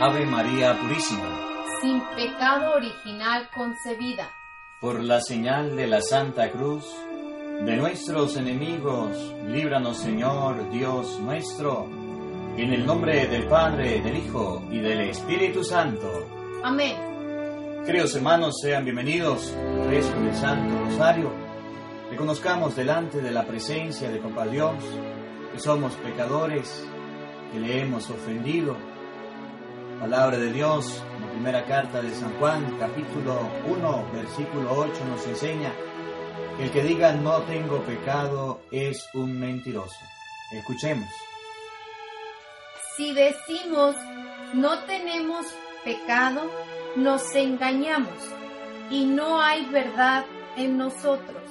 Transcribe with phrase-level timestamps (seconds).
[0.00, 1.36] Ave María Purísima.
[1.80, 4.30] Sin pecado original concebida.
[4.80, 6.84] Por la señal de la Santa Cruz,
[7.64, 11.88] de nuestros enemigos, líbranos Señor Dios nuestro,
[12.56, 16.28] en el nombre del Padre, del Hijo y del Espíritu Santo.
[16.62, 16.96] Amén.
[17.84, 21.32] Queridos hermanos, sean bienvenidos al rezo del Santo Rosario.
[22.10, 24.76] Reconozcamos delante de la presencia de Papá Dios
[25.52, 26.86] que somos pecadores
[27.52, 28.76] que le hemos ofendido.
[30.00, 35.72] Palabra de Dios, la primera carta de San Juan, capítulo 1, versículo 8, nos enseña
[36.60, 40.00] el que diga no tengo pecado es un mentiroso.
[40.52, 41.08] Escuchemos.
[42.96, 43.94] Si decimos
[44.54, 45.46] no tenemos
[45.84, 46.50] pecado,
[46.96, 48.12] nos engañamos
[48.90, 50.24] y no hay verdad
[50.56, 51.47] en nosotros.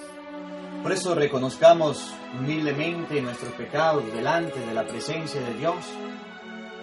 [0.87, 5.75] Por eso reconozcamos humildemente nuestros pecados delante de la presencia de Dios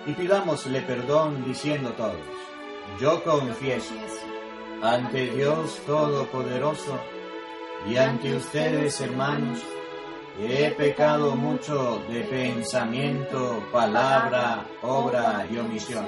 [0.06, 2.20] y pidámosle perdón diciendo todos,
[3.00, 3.94] yo confieso
[4.82, 6.98] ante Dios Todopoderoso
[7.88, 9.60] y ante ustedes hermanos,
[10.38, 16.04] he pecado mucho de pensamiento, palabra, obra y omisión.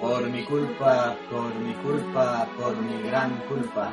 [0.00, 3.92] Por mi culpa, por mi culpa, por mi gran culpa.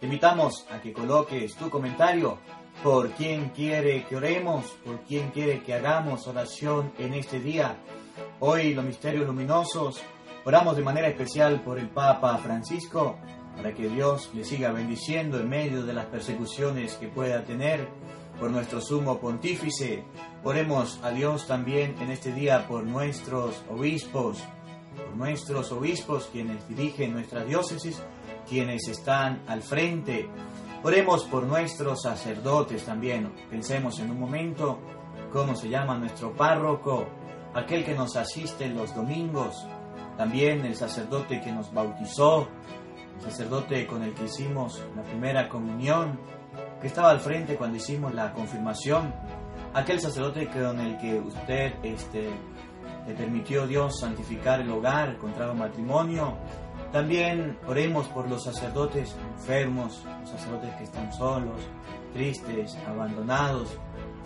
[0.00, 2.38] Te invitamos a que coloques tu comentario
[2.82, 7.76] por quién quiere que oremos, por quién quiere que hagamos oración en este día.
[8.40, 10.02] Hoy los misterios luminosos,
[10.44, 13.16] oramos de manera especial por el Papa Francisco,
[13.56, 17.88] para que Dios le siga bendiciendo en medio de las persecuciones que pueda tener,
[18.38, 20.04] por nuestro sumo pontífice.
[20.42, 24.38] Oremos a Dios también en este día por nuestros obispos,
[24.96, 28.02] por nuestros obispos quienes dirigen nuestra diócesis,
[28.48, 30.28] quienes están al frente.
[30.82, 33.32] Oremos por nuestros sacerdotes también.
[33.50, 34.78] Pensemos en un momento
[35.32, 37.06] cómo se llama nuestro párroco,
[37.54, 39.66] aquel que nos asiste los domingos,
[40.16, 42.48] también el sacerdote que nos bautizó,
[43.16, 46.18] el sacerdote con el que hicimos la primera comunión,
[46.80, 49.14] que estaba al frente cuando hicimos la confirmación,
[49.72, 52.30] aquel sacerdote con el que usted este,
[53.06, 56.36] le permitió Dios santificar el hogar, contrajo matrimonio.
[56.94, 61.60] También oremos por los sacerdotes enfermos, los sacerdotes que están solos,
[62.12, 63.76] tristes, abandonados.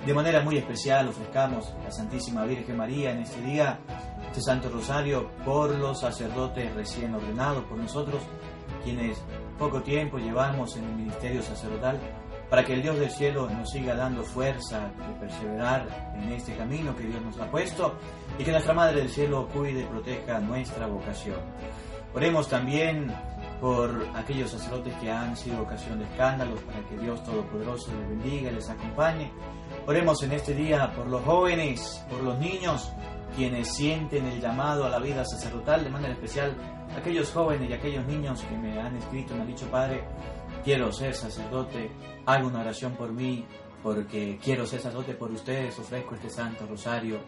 [0.04, 3.78] De manera muy especial ofrezcamos a la Santísima Virgen María en este día,
[4.26, 8.20] este Santo Rosario, por los sacerdotes recién ordenados, por nosotros,
[8.84, 9.16] quienes
[9.58, 11.98] poco tiempo llevamos en el ministerio sacerdotal,
[12.50, 16.94] para que el Dios del cielo nos siga dando fuerza de perseverar en este camino
[16.94, 17.94] que Dios nos ha puesto
[18.38, 21.38] y que nuestra Madre del Cielo cuide y proteja nuestra vocación.
[22.14, 23.12] Oremos también
[23.60, 28.50] por aquellos sacerdotes que han sido ocasión de escándalos, para que Dios Todopoderoso les bendiga
[28.50, 29.30] y les acompañe.
[29.86, 32.92] Oremos en este día por los jóvenes, por los niños,
[33.36, 36.56] quienes sienten el llamado a la vida sacerdotal, de manera especial
[36.96, 40.04] aquellos jóvenes y aquellos niños que me han escrito, me han dicho, Padre,
[40.64, 41.90] quiero ser sacerdote,
[42.26, 43.44] hago una oración por mí,
[43.82, 47.18] porque quiero ser sacerdote por ustedes, ofrezco este Santo Rosario,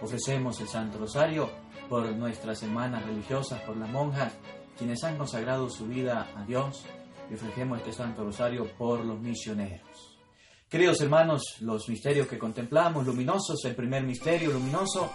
[0.00, 1.48] ofrecemos el Santo Rosario
[1.92, 4.32] por nuestras hermanas religiosas, por las monjas,
[4.78, 6.86] quienes han consagrado su vida a Dios,
[7.30, 10.18] y ofrecemos este Santo Rosario por los misioneros.
[10.70, 15.12] Queridos hermanos, los misterios que contemplamos, luminosos, el primer misterio luminoso,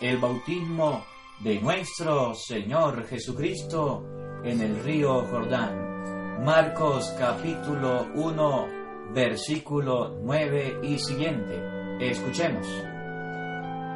[0.00, 1.04] el bautismo
[1.40, 4.02] de nuestro Señor Jesucristo
[4.42, 6.42] en el río Jordán.
[6.42, 11.60] Marcos capítulo 1, versículo 9 y siguiente.
[12.00, 12.66] Escuchemos.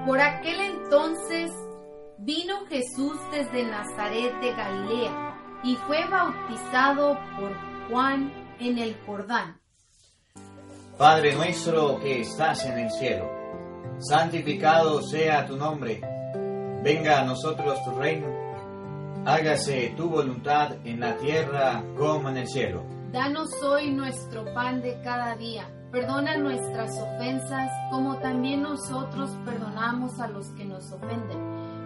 [0.06, 1.50] Por aquel entonces
[2.18, 7.54] vino Jesús desde Nazaret de Galilea y fue bautizado por
[7.88, 9.60] Juan en el Jordán.
[10.96, 13.30] Padre nuestro que estás en el cielo,
[14.00, 16.00] santificado sea tu nombre,
[16.82, 18.48] venga a nosotros tu reino,
[19.28, 22.82] Hágase tu voluntad en la tierra como en el cielo.
[23.12, 25.68] Danos hoy nuestro pan de cada día.
[25.92, 31.57] Perdona nuestras ofensas como también nosotros perdonamos a los que nos ofenden.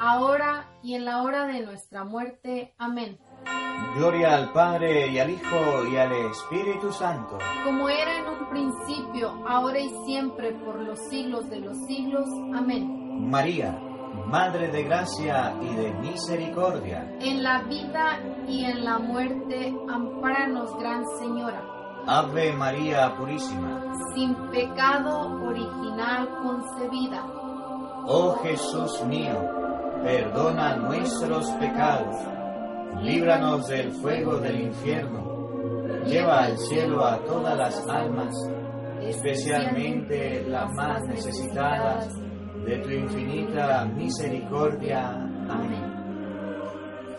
[0.00, 2.74] ahora y en la hora de nuestra muerte.
[2.78, 3.18] Amén.
[3.96, 7.38] Gloria al Padre y al Hijo y al Espíritu Santo.
[7.64, 12.26] Como era en un principio, ahora y siempre, por los siglos de los siglos.
[12.54, 13.28] Amén.
[13.30, 13.78] María,
[14.26, 17.16] Madre de gracia y de misericordia.
[17.20, 21.62] En la vida y en la muerte, ampáranos, Gran Señora.
[22.06, 23.82] Ave María Purísima.
[24.14, 27.24] Sin pecado original concebida.
[28.06, 29.69] Oh Jesús mío,
[30.02, 32.16] perdona nuestros pecados,
[33.02, 38.34] líbranos del fuego del infierno, lleva al cielo a todas las almas,
[39.02, 42.08] especialmente las más necesitadas
[42.64, 45.10] de tu infinita misericordia.
[45.48, 46.00] Amén.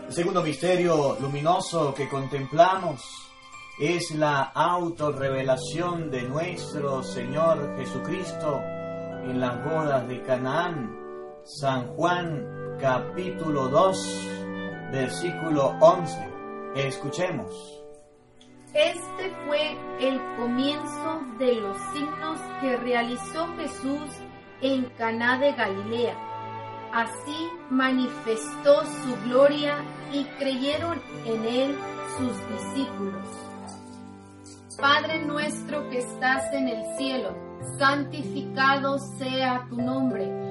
[0.07, 3.31] El segundo misterio luminoso que contemplamos
[3.79, 8.59] es la autorrevelación de nuestro Señor Jesucristo
[9.23, 10.97] en las bodas de Canaán.
[11.43, 16.17] San Juan capítulo 2, versículo 11.
[16.75, 17.79] Escuchemos.
[18.73, 24.09] Este fue el comienzo de los signos que realizó Jesús
[24.61, 26.15] en Caná de Galilea.
[26.91, 29.77] Así manifestó su gloria
[30.11, 31.77] y creyeron en él
[32.17, 33.27] sus discípulos.
[34.79, 37.35] Padre nuestro que estás en el cielo,
[37.77, 40.50] santificado sea tu nombre.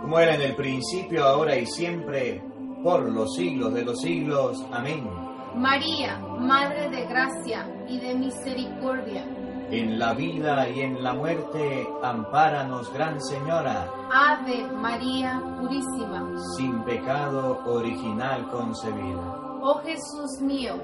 [0.00, 2.42] como era en el principio, ahora y siempre,
[2.82, 4.64] por los siglos de los siglos.
[4.72, 5.08] Amén.
[5.54, 9.24] María, Madre de Gracia y de Misericordia,
[9.70, 17.60] En la vida y en la muerte, ampáranos, Gran Señora, Ave María Purísima, sin pecado
[17.66, 19.20] original concebida.
[19.60, 20.74] oh Jesús mío,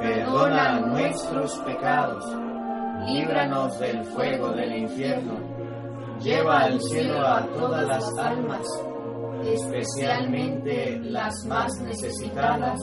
[0.00, 2.24] Perdona nuestros pecados,
[3.06, 5.34] líbranos del fuego del infierno,
[6.22, 8.66] lleva al cielo a todas las almas,
[9.44, 12.78] especialmente las más necesitadas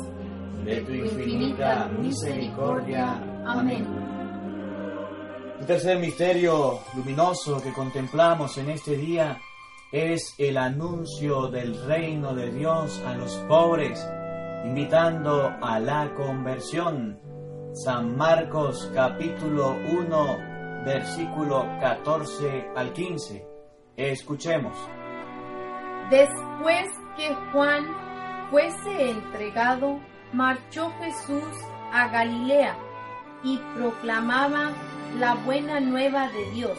[0.65, 3.21] de tu infinita misericordia.
[3.45, 3.87] Amén.
[5.59, 9.39] El tercer misterio luminoso que contemplamos en este día
[9.91, 13.99] es el anuncio del reino de Dios a los pobres,
[14.65, 17.19] invitando a la conversión.
[17.73, 20.48] San Marcos capítulo 1,
[20.85, 23.45] versículo 14 al 15.
[23.97, 24.73] Escuchemos.
[26.09, 27.85] Después que Juan
[28.49, 29.99] fuese entregado,
[30.33, 31.43] marchó Jesús
[31.91, 32.75] a Galilea
[33.43, 34.71] y proclamaba
[35.19, 36.77] la buena nueva de Dios.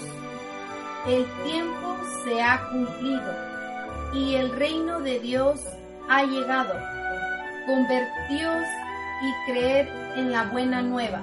[1.07, 3.35] El tiempo se ha cumplido
[4.13, 5.61] y el reino de Dios
[6.09, 6.75] ha llegado.
[7.67, 8.65] Convertíos
[9.23, 11.23] y creed en la buena nueva.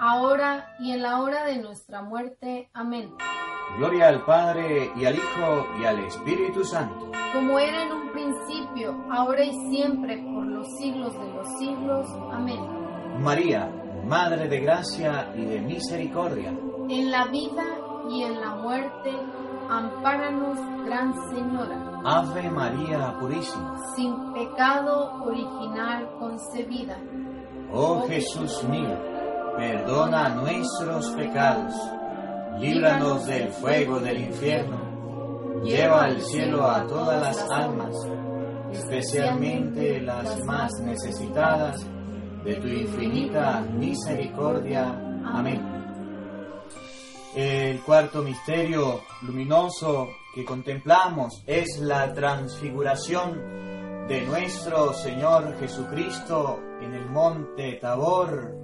[0.00, 2.70] ahora y en la hora de nuestra muerte.
[2.72, 3.14] Amén.
[3.76, 7.12] Gloria al Padre y al Hijo y al Espíritu Santo.
[7.32, 12.06] Como era en un principio, ahora y siempre, por los siglos de los siglos.
[12.32, 12.58] Amén.
[13.20, 13.70] María,
[14.04, 16.50] Madre de gracia y de misericordia.
[16.88, 17.64] En la vida
[18.10, 19.12] y en la muerte,
[19.68, 22.00] ampáranos, Gran Señora.
[22.04, 23.76] Ave María Purísima.
[23.94, 26.98] Sin pecado original concebida.
[27.72, 28.98] Oh Jesús mío,
[29.56, 31.74] perdona nuestros pecados,
[32.58, 37.94] líbranos del fuego del infierno, lleva al cielo a todas las almas,
[38.72, 41.84] especialmente las más necesitadas
[42.44, 44.88] de tu infinita misericordia.
[45.24, 45.60] Amén.
[47.34, 57.06] El cuarto misterio luminoso que contemplamos es la transfiguración de nuestro Señor Jesucristo en el
[57.06, 58.59] monte Tabor.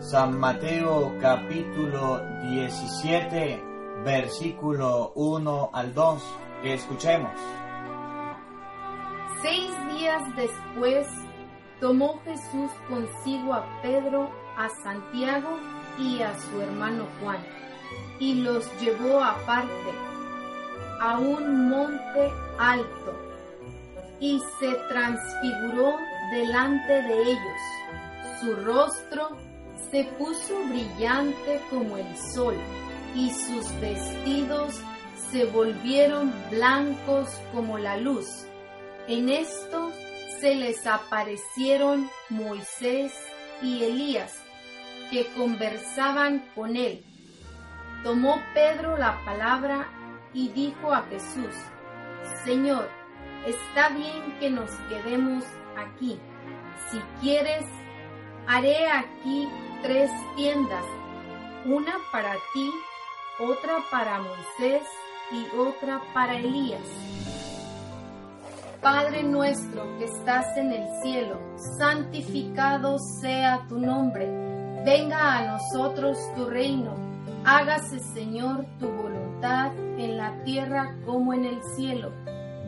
[0.00, 3.62] San Mateo capítulo 17,
[4.04, 6.22] versículo 1 al 2,
[6.62, 7.32] que escuchemos.
[9.40, 11.06] Seis días después
[11.80, 14.28] tomó Jesús consigo a Pedro,
[14.58, 15.58] a Santiago
[15.98, 17.38] y a su hermano Juan,
[18.18, 19.92] y los llevó aparte
[21.00, 23.14] a un monte alto,
[24.20, 25.96] y se transfiguró
[26.32, 28.40] delante de ellos.
[28.40, 29.43] Su rostro
[29.90, 32.56] se puso brillante como el sol,
[33.14, 34.80] y sus vestidos
[35.30, 38.46] se volvieron blancos como la luz.
[39.08, 39.92] En esto
[40.40, 43.12] se les aparecieron Moisés
[43.62, 44.42] y Elías,
[45.10, 47.04] que conversaban con él.
[48.02, 49.88] Tomó Pedro la palabra
[50.32, 51.54] y dijo a Jesús,
[52.44, 52.88] Señor,
[53.46, 55.44] está bien que nos quedemos
[55.76, 56.18] aquí.
[56.90, 57.64] Si quieres,
[58.46, 59.48] haré aquí
[59.84, 60.84] tres tiendas,
[61.66, 62.70] una para ti,
[63.38, 64.82] otra para Moisés
[65.30, 66.80] y otra para Elías.
[68.80, 71.38] Padre nuestro que estás en el cielo,
[71.78, 74.26] santificado sea tu nombre.
[74.86, 76.94] Venga a nosotros tu reino.
[77.44, 82.10] Hágase, Señor, tu voluntad en la tierra como en el cielo.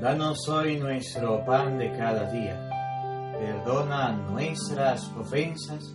[0.03, 2.61] Danos hoy nuestro pan de cada día.
[3.39, 5.95] Perdona nuestras ofensas,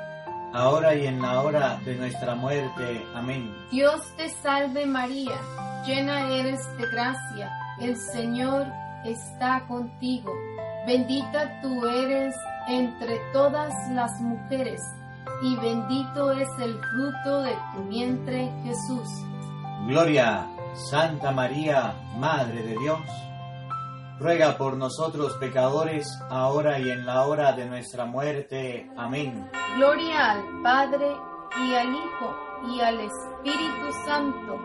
[0.53, 3.05] ahora y en la hora de nuestra muerte.
[3.15, 3.53] Amén.
[3.71, 5.35] Dios te salve María,
[5.85, 8.67] llena eres de gracia, el Señor
[9.05, 10.31] está contigo.
[10.85, 12.35] Bendita tú eres
[12.67, 14.81] entre todas las mujeres,
[15.41, 19.07] y bendito es el fruto de tu vientre Jesús.
[19.87, 20.47] Gloria,
[20.89, 23.01] Santa María, Madre de Dios,
[24.21, 28.87] ruega por nosotros pecadores, ahora y en la hora de nuestra muerte.
[28.95, 29.49] Amén.
[29.77, 31.07] Gloria al Padre
[31.65, 32.35] y al Hijo
[32.71, 34.57] y al Espíritu Santo.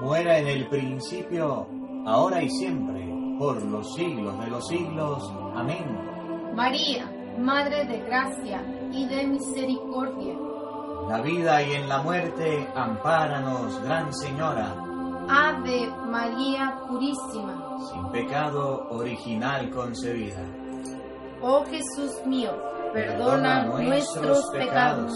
[0.00, 1.68] Muera en el principio,
[2.06, 5.32] ahora y siempre, por los siglos de los siglos.
[5.54, 6.52] Amén.
[6.54, 10.34] María, Madre de Gracia y de Misericordia.
[11.08, 14.74] La vida y en la muerte, ampáranos, Gran Señora.
[15.28, 17.63] Ave María Purísima.
[17.78, 20.40] Sin pecado original concebida.
[21.40, 22.52] Oh Jesús mío,
[22.92, 25.12] perdona nuestros pecados,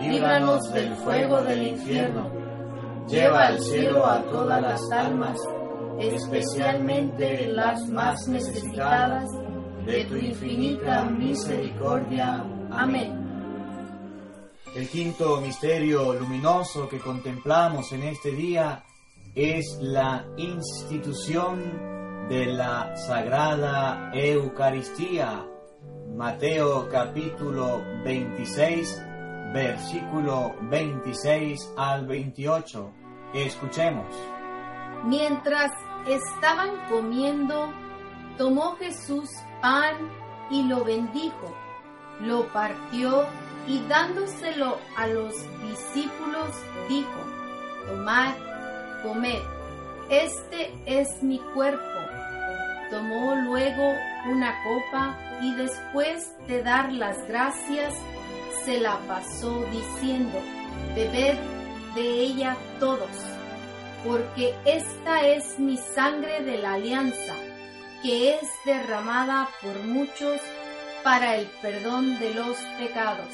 [0.00, 2.30] líbranos del fuego del infierno,
[3.06, 5.38] lleva al cielo a todas las almas,
[6.00, 9.28] especialmente las más necesitadas
[9.84, 12.44] de tu infinita misericordia.
[12.70, 13.24] Amén.
[14.74, 18.82] El quinto misterio luminoso que contemplamos en este día
[19.34, 25.44] es la institución de la Sagrada Eucaristía.
[26.14, 29.02] Mateo capítulo 26,
[29.52, 32.92] versículo 26 al 28.
[33.34, 34.06] Escuchemos.
[35.04, 35.72] Mientras
[36.06, 37.72] estaban comiendo,
[38.38, 39.96] tomó Jesús pan
[40.48, 41.52] y lo bendijo,
[42.20, 43.24] lo partió
[43.66, 46.50] y dándoselo a los discípulos
[46.88, 47.08] dijo,
[47.88, 48.34] tomad,
[49.04, 49.42] comed,
[50.10, 51.82] este es mi cuerpo.
[52.90, 53.92] Tomó luego
[54.30, 57.94] una copa y después de dar las gracias,
[58.64, 60.38] se la pasó diciendo,
[60.94, 61.36] bebed
[61.94, 63.10] de ella todos,
[64.04, 67.34] porque esta es mi sangre de la alianza,
[68.02, 70.40] que es derramada por muchos
[71.02, 73.28] para el perdón de los pecados.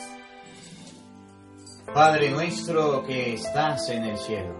[1.95, 4.60] Padre nuestro que estás en el cielo,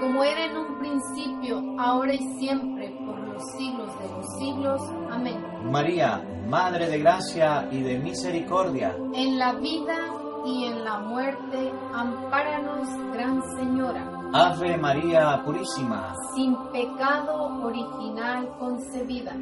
[0.00, 4.80] Como era en un principio, ahora y siempre, por los siglos de los siglos.
[5.10, 5.42] Amén.
[5.70, 8.94] María, Madre de Gracia y de Misericordia.
[9.14, 9.96] En la vida
[10.44, 14.16] y en la muerte, ampáranos, Gran Señora.
[14.32, 16.14] Ave María Purísima.
[16.34, 19.34] Sin pecado original concebida.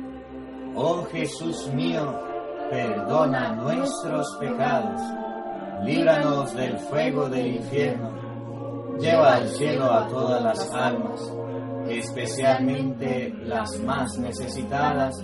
[0.77, 2.21] Oh Jesús mío,
[2.71, 5.01] perdona nuestros pecados,
[5.85, 8.11] líbranos del fuego del infierno,
[8.99, 11.33] lleva al cielo a todas las almas,
[11.89, 15.15] especialmente las más necesitadas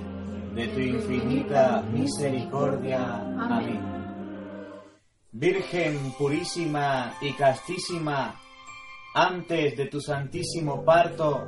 [0.54, 3.16] de tu infinita misericordia.
[3.38, 3.80] Amén.
[5.32, 8.34] Virgen purísima y castísima,
[9.14, 11.46] antes de tu santísimo parto,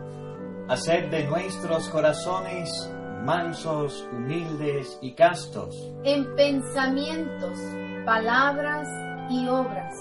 [0.69, 2.71] Haced de nuestros corazones
[3.25, 5.77] mansos, humildes y castos.
[6.05, 7.59] En pensamientos,
[8.05, 8.89] palabras
[9.31, 9.95] y obras.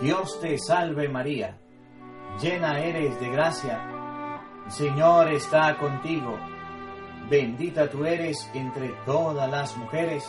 [0.00, 1.58] Dios te salve María,
[2.40, 3.80] llena eres de gracia,
[4.66, 6.38] el Señor está contigo,
[7.28, 10.24] bendita tú eres entre todas las mujeres,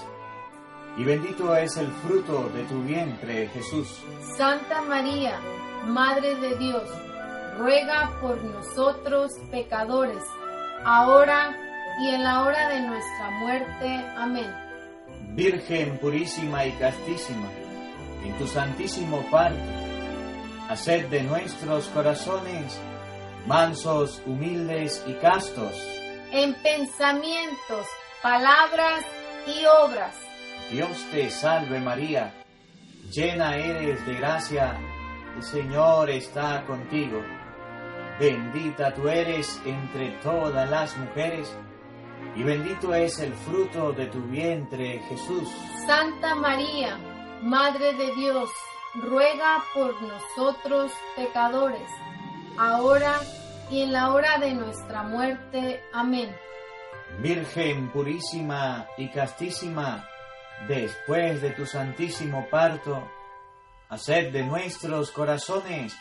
[0.98, 4.02] y bendito es el fruto de tu vientre Jesús.
[4.38, 5.40] Santa María,
[5.86, 6.84] Madre de Dios,
[7.58, 10.24] ruega por nosotros pecadores,
[10.84, 11.56] ahora
[12.02, 14.06] y en la hora de nuestra muerte.
[14.18, 14.54] Amén.
[15.36, 17.48] Virgen purísima y castísima,
[18.26, 19.89] en tu santísimo parto,
[20.70, 22.80] haced de nuestros corazones
[23.46, 25.74] mansos, humildes y castos.
[26.32, 27.88] En pensamientos,
[28.22, 29.04] palabras
[29.48, 30.16] y obras.
[30.72, 32.32] Dios te salve María,
[33.12, 34.78] llena eres de gracia,
[35.36, 37.24] el Señor está contigo.
[38.20, 41.52] Bendita tú eres entre todas las mujeres,
[42.36, 45.50] y bendito es el fruto de tu vientre Jesús.
[45.88, 46.98] Santa María,
[47.42, 48.50] Madre de Dios,
[48.96, 51.90] ruega por nosotros pecadores,
[52.58, 53.20] ahora
[53.70, 55.84] y en la hora de nuestra muerte.
[55.94, 56.36] Amén.
[57.20, 60.08] Virgen purísima y castísima,
[60.68, 63.10] después de tu santísimo parto,
[63.90, 65.96] haced de nuestros corazones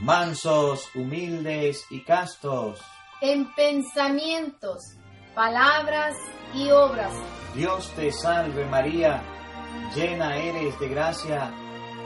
[0.00, 2.80] mansos, humildes y castos.
[3.20, 4.96] En pensamientos,
[5.34, 6.14] palabras
[6.54, 7.12] y obras.
[7.54, 9.22] Dios te salve María,
[9.94, 11.50] llena eres de gracia,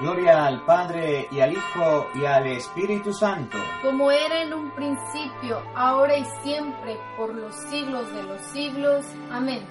[0.00, 3.56] Gloria al Padre y al Hijo y al Espíritu Santo.
[3.82, 9.04] Como era en un principio, ahora y siempre, por los siglos de los siglos.
[9.30, 9.66] Amén.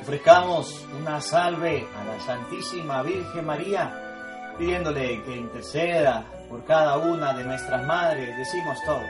[0.00, 7.44] Ofrezcamos una salve a la Santísima Virgen María, pidiéndole que interceda por cada una de
[7.44, 8.36] nuestras madres.
[8.36, 9.04] Decimos todos.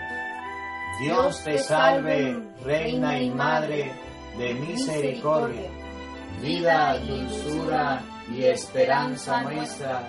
[1.00, 3.92] Dios te salve, Reina y Madre
[4.38, 5.70] de misericordia,
[6.40, 10.08] vida, dulzura y esperanza nuestra.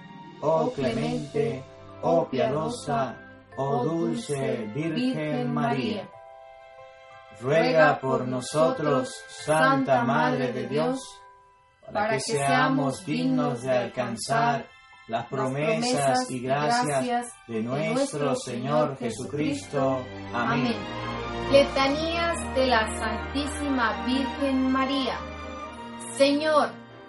[0.41, 1.63] oh clemente,
[2.01, 3.15] oh piadosa,
[3.57, 6.09] oh dulce Virgen María.
[7.39, 10.99] Ruega por nosotros, Santa Madre de Dios,
[11.91, 14.65] para que seamos dignos de alcanzar
[15.07, 20.05] las promesas y gracias de nuestro Señor Jesucristo.
[20.33, 20.75] Amén.
[21.51, 25.17] Letanías de la Santísima Virgen María.
[26.15, 26.80] Señor,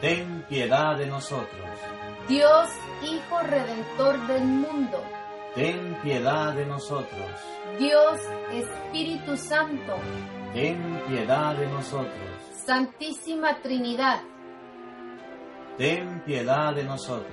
[0.00, 1.68] ten piedad de nosotros.
[2.28, 2.68] Dios
[3.02, 5.02] Hijo Redentor del mundo,
[5.54, 7.30] ten piedad de nosotros.
[7.78, 8.18] Dios
[8.52, 9.96] Espíritu Santo,
[10.52, 12.14] ten piedad de nosotros.
[12.64, 14.20] Santísima Trinidad,
[15.76, 17.30] ten piedad de nosotros.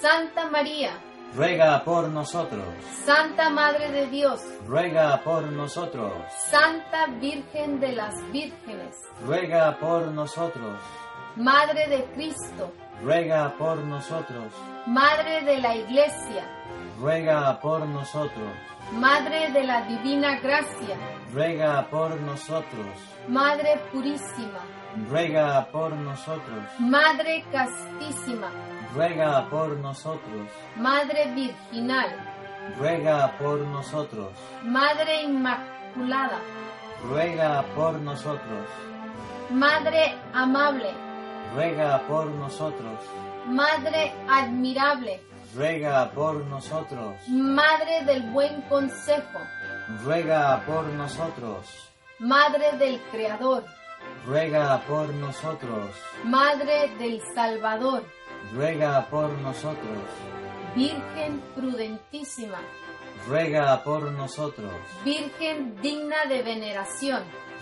[0.00, 1.00] Santa María,
[1.36, 2.64] ruega por nosotros.
[3.04, 6.12] Santa Madre de Dios, ruega por nosotros.
[6.50, 10.80] Santa Virgen de las Vírgenes, ruega por nosotros.
[11.36, 12.72] Madre de Cristo,
[13.02, 14.52] ruega por nosotros.
[14.86, 16.44] Madre de la Iglesia,
[17.00, 18.52] ruega por nosotros.
[18.92, 20.96] Madre de la Divina Gracia,
[21.32, 22.86] ruega por nosotros.
[23.26, 24.60] Madre Purísima,
[25.10, 26.62] ruega por nosotros.
[26.78, 28.50] Madre Castísima,
[28.94, 30.48] ruega por nosotros.
[30.76, 32.10] Madre Virginal,
[32.78, 34.28] ruega por nosotros.
[34.62, 36.38] Madre Inmaculada,
[37.08, 38.68] ruega por nosotros.
[39.50, 40.90] Madre Amable,
[41.52, 42.98] ruega por nosotros.
[43.46, 45.20] Madre Admirable,
[45.54, 47.16] ruega por nosotros.
[47.28, 49.38] Madre del buen consejo,
[50.04, 51.66] ruega por nosotros.
[52.18, 53.64] Madre del Creador,
[54.26, 55.90] ruega por nosotros.
[56.24, 58.04] Madre del Salvador,
[58.54, 59.98] ruega por nosotros.
[60.74, 62.58] Virgen prudentísima,
[63.28, 64.72] ruega por nosotros.
[65.04, 67.22] Virgen digna de veneración,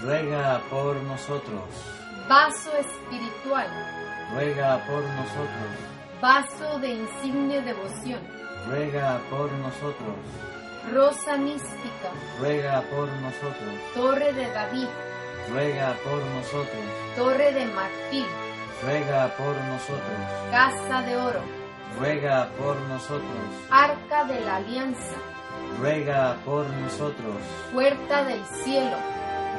[0.00, 1.62] ruega por nosotros.
[2.28, 3.66] Vaso espiritual,
[4.34, 5.92] ruega por nosotros.
[6.20, 8.20] Vaso de insigne devoción,
[8.68, 10.16] ruega por nosotros.
[10.92, 13.74] Rosa mística, ruega por nosotros.
[13.94, 14.88] Torre de David,
[15.50, 16.84] ruega por nosotros.
[17.16, 18.26] Torre de marfil,
[18.84, 20.18] ruega por nosotros.
[20.50, 21.40] Casa de oro,
[21.98, 23.22] ruega por nosotros.
[23.70, 25.16] Arca de la alianza,
[25.80, 27.36] ruega por nosotros.
[27.72, 28.96] Puerta del cielo,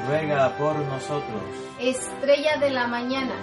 [0.07, 1.43] ruega por nosotros.
[1.79, 3.35] Estrella de la mañana,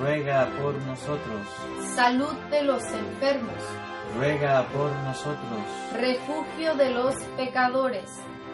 [0.00, 1.46] ruega por nosotros.
[1.94, 3.62] Salud de los enfermos,
[4.16, 5.60] ruega por nosotros.
[5.94, 8.10] Refugio de los pecadores,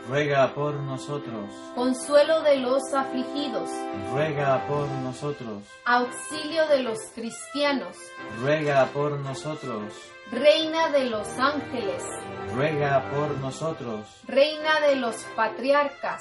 [0.08, 1.50] ruega por nosotros.
[1.74, 3.70] Consuelo de los afligidos,
[4.12, 5.62] ruega por nosotros.
[5.84, 7.96] Auxilio de los cristianos,
[8.40, 9.92] ruega por nosotros.
[10.32, 12.02] Reina de los ángeles,
[12.52, 14.06] ruega por nosotros.
[14.26, 16.20] Reina de los patriarcas,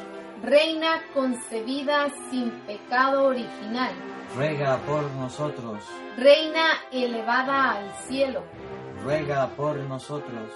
[0.43, 3.91] Reina concebida sin pecado original,
[4.35, 5.83] ruega por nosotros.
[6.17, 8.41] Reina elevada al cielo,
[9.03, 10.49] ruega por nosotros.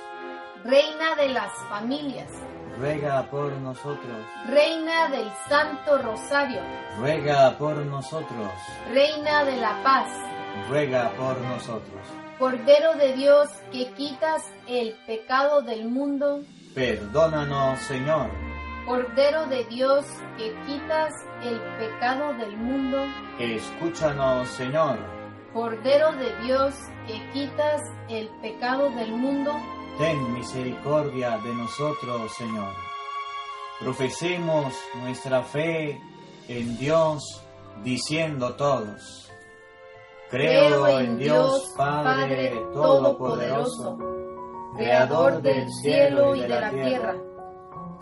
[0.63, 2.31] Reina de las familias,
[2.79, 4.25] ruega por nosotros.
[4.49, 6.61] Reina del Santo Rosario,
[6.97, 8.49] ruega por nosotros.
[8.91, 10.07] Reina de la paz,
[10.67, 12.01] ruega por nosotros.
[12.39, 16.41] Cordero de Dios que quitas el pecado del mundo,
[16.73, 18.44] perdónanos Señor.
[18.85, 20.05] Cordero de Dios
[20.37, 21.11] que quitas
[21.41, 22.99] el pecado del mundo,
[23.39, 24.99] escúchanos Señor.
[25.53, 26.75] Cordero de Dios
[27.07, 29.53] que quitas el pecado del mundo,
[29.97, 32.73] ten misericordia de nosotros Señor.
[33.79, 35.99] Profesemos nuestra fe
[36.47, 37.41] en Dios
[37.83, 39.31] diciendo todos.
[40.29, 43.97] Creo en Dios Padre Todopoderoso,
[44.77, 47.24] Creador del cielo y de la tierra.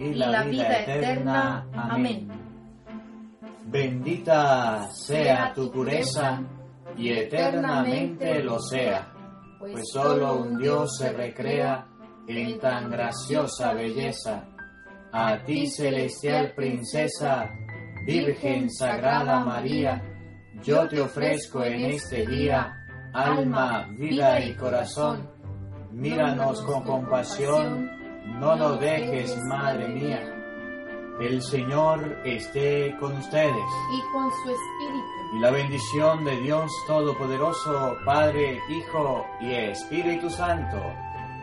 [0.00, 1.66] y la vida eterna.
[1.74, 2.26] Amén.
[3.66, 6.40] Bendita sea tu pureza
[6.96, 9.12] y eternamente lo sea,
[9.58, 11.86] pues solo un Dios se recrea
[12.26, 14.48] en tan graciosa belleza.
[15.12, 17.50] A ti, celestial princesa,
[18.06, 20.02] Virgen Sagrada María,
[20.62, 22.72] yo te ofrezco en este día
[23.12, 25.28] alma, vida y corazón.
[25.92, 27.99] Míranos con compasión,
[28.38, 30.36] no lo dejes, Madre mía.
[31.20, 33.50] El Señor esté con ustedes.
[33.92, 35.36] y con su espíritu.
[35.36, 40.78] Y la bendición de Dios Todopoderoso, Padre, Hijo y Espíritu Santo,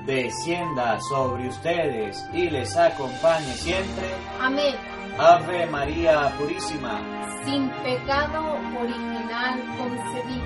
[0.06, 4.10] descienda sobre ustedes y les acompañe siempre.
[4.42, 4.76] Amén.
[5.20, 7.00] Ave María Purísima.
[7.46, 10.37] Sin pecado original concebida.